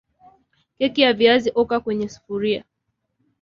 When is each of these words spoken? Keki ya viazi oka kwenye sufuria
Keki 0.77 1.01
ya 1.05 1.13
viazi 1.13 1.51
oka 1.55 1.79
kwenye 1.79 2.09
sufuria 2.09 2.63